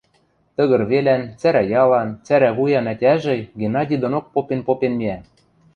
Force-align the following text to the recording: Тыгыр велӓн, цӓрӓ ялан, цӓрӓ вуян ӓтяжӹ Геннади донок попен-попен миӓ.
Тыгыр 0.55 0.81
велӓн, 0.91 1.23
цӓрӓ 1.39 1.63
ялан, 1.83 2.09
цӓрӓ 2.25 2.49
вуян 2.57 2.85
ӓтяжӹ 2.93 3.35
Геннади 3.59 3.95
донок 4.01 4.25
попен-попен 4.33 4.93
миӓ. 4.99 5.17